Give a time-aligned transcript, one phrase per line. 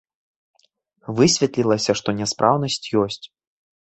[1.19, 3.21] Высветлілася, што няспраўнасць ёсць.